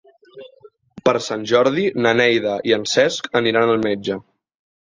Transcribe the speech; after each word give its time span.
Per 1.09 1.13
Sant 1.25 1.43
Jordi 1.51 1.85
na 2.05 2.13
Neida 2.21 2.57
i 2.71 2.75
en 2.81 2.89
Cesc 2.97 3.33
aniran 3.43 3.75
al 3.75 3.81
metge. 3.89 4.19